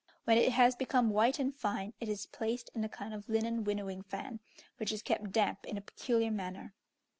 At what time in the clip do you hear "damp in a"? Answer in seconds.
5.31-5.81